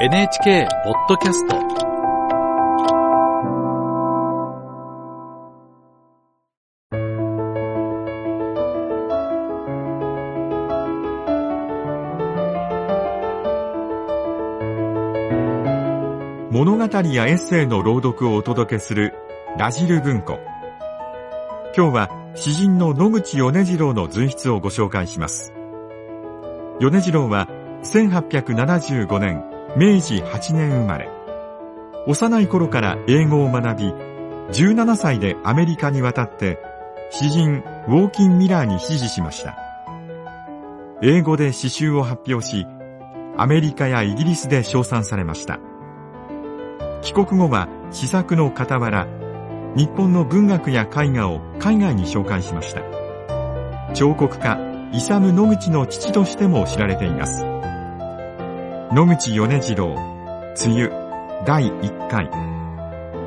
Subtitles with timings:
[0.00, 1.56] NHK ポッドキャスト。
[16.52, 19.14] 物語やエッセイの朗読をお届けする
[19.58, 20.38] ラジル文庫。
[21.76, 25.52] 今日は詩人の野口米次郎の随筆をご紹介します。
[26.78, 27.48] 米次郎は
[27.82, 31.08] 1875年明治8年生まれ。
[32.06, 33.84] 幼い頃から英語を学び
[34.52, 36.58] 17歳でアメリカに渡って
[37.10, 39.56] 詩人ウォーキン・ミラーに支持しました。
[41.02, 42.66] 英語で詩集を発表し
[43.36, 45.60] アメリカやイギリスで称賛されました。
[47.02, 49.06] 帰国後は試作の傍ら
[49.76, 52.82] 日本の文学や絵画を海外に紹介しました。
[53.94, 54.58] 彫刻家
[54.92, 57.47] イサム・野口の父としても知られています。
[58.90, 59.94] 野口米次郎
[60.56, 60.88] 梅雨
[61.44, 62.30] 第1回。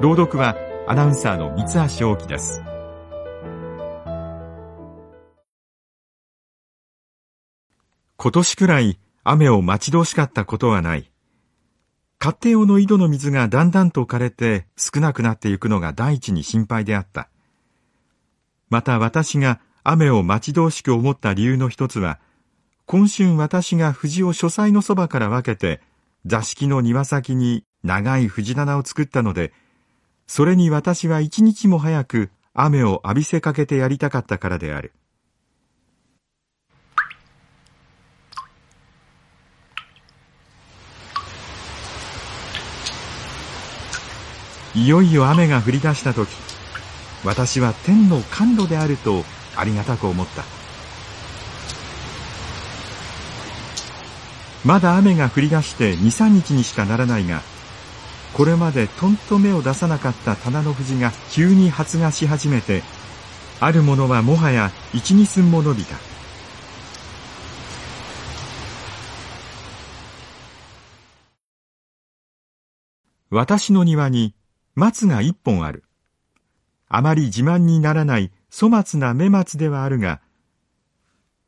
[0.00, 0.56] 朗読は
[0.88, 1.66] アナウンサーの三
[1.98, 2.62] 橋大樹です。
[8.16, 11.12] 今年くらい雨を待ち遠しかったことはない。
[12.18, 17.28] 勝手用の井戸の水がだんだんと枯れて少なくなっていくのが第一に心配であった。
[18.70, 22.18] また私が雨を待ち遠しく思った理由の一つは、
[22.90, 25.80] 今春私が藤を書斎のそばから分けて
[26.26, 29.52] 座敷の庭先に長い藤棚を作ったので、
[30.26, 34.92] それに私は一日も早く雨を浴びせかけてやりたかったからである。
[44.74, 46.28] いよいよ雨が降り出した時
[47.24, 49.22] 私は天の甘露であると
[49.54, 50.42] ありがたく思った
[54.64, 57.40] まだ雨が降り出して23日にしかならないが
[58.34, 62.82] これまでとんと芽を出さなかった棚の藤が急に発芽し始めて
[63.60, 65.96] あるものはもはや一二寸も伸びた
[73.32, 74.34] 私の庭に
[74.74, 75.84] 松が一本ある。
[76.88, 80.20] あまり自慢にならない粗末な目松ではあるが、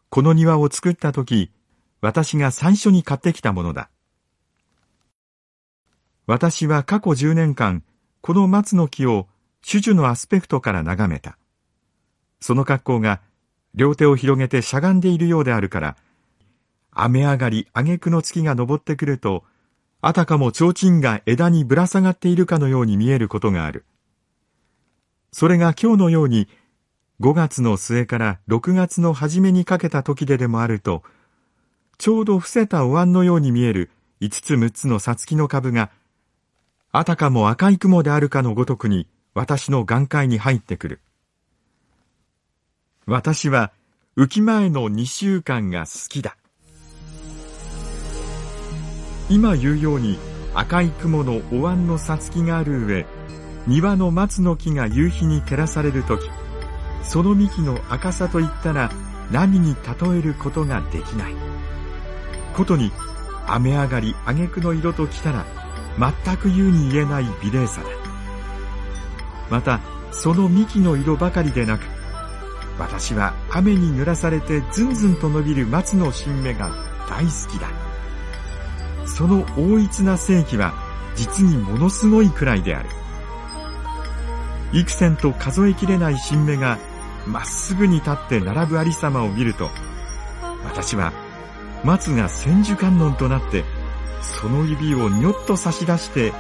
[0.09, 1.51] この庭を作った時、
[2.03, 3.89] 私が最初に買ってきたものだ。
[6.27, 7.85] 私は過去10年間、
[8.21, 9.29] この松の木を
[9.67, 11.39] 種々のアスペクトから眺めた。
[12.41, 13.21] その格好が
[13.75, 15.97] 両手を広げてしゃがんでいるようであるから、
[16.91, 19.45] 雨上がり挙句の月が昇ってくると、
[20.01, 23.85] あたかも提灯が枝にぶら下がっているかのように見えることがある。
[25.31, 26.49] それが今日のように
[27.21, 31.05] 5月の末から6月の初めにかけた時ででもあると、
[31.99, 35.91] ちょうど伏せたお椀のように見える5つ6つのさつきの株が、
[36.91, 41.01] あたかも赤い雲であるかのごとくに私の眼界に入ってくる。
[43.07, 43.73] 私は
[44.17, 46.37] 浮き前の2週間が好きだ。
[49.29, 50.19] 今言うように
[50.55, 53.07] 赤い雲のお椀のさつきがある上
[53.67, 56.29] 庭の松の木が夕日に照らされる時
[57.03, 58.91] その幹の赤さといったら
[59.31, 61.52] 何に例えることができない
[62.53, 62.93] ことに
[63.47, 65.45] 雨上がり挙句の色ときたら
[65.99, 67.89] 全く言うに言えない美麗さだ。
[69.51, 69.81] また
[70.11, 71.83] その幹の色ばかりでなく
[72.79, 76.71] 私は雨に濡らされてずんずんと伸びる松の新芽が
[77.09, 77.69] 大好きだ。
[79.07, 80.73] その大一な正義は
[81.15, 82.89] 実にものすごいくらいである。
[84.73, 86.79] 幾千と数えきれない新芽が
[87.27, 89.69] まっすぐに立って並ぶありさまを見ると
[90.65, 91.13] 私は
[91.85, 93.65] 松が千手観音となって
[94.21, 96.33] その指をにょっと差し出して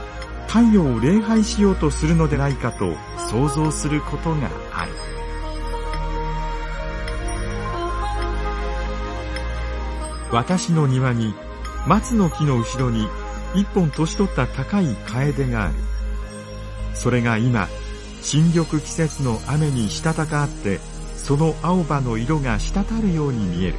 [0.46, 2.94] 太陽を礼拝しようとするのでないかと
[3.30, 4.92] 想像することがある
[10.30, 11.34] 私の庭に
[11.86, 13.06] 松の木の後ろに
[13.54, 15.74] 一本年取った高い楓がある。
[16.94, 17.68] それが今、
[18.22, 20.80] 新緑季節の雨にしたたかあって、
[21.16, 23.74] その青葉の色が滴るように見える。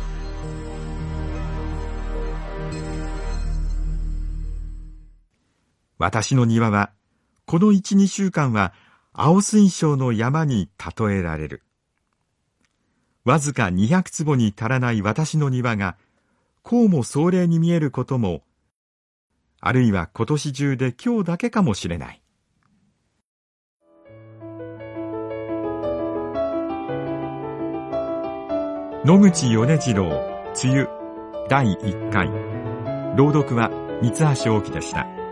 [6.04, 6.92] 私の庭は、
[7.46, 8.74] この一、二週間は
[9.14, 11.64] 青水晶の山に例えられる。
[13.24, 15.96] わずか200坪に足らない私の庭が、
[16.62, 18.44] こうも壮麗に見えることも、
[19.62, 22.22] あるいは今年中で今日だけかもしれない。
[29.06, 30.10] 野口米次郎、
[30.62, 30.90] 梅雨、
[31.48, 32.28] 第1回。
[33.16, 33.72] 朗読は
[34.02, 35.23] 三橋大樹でした。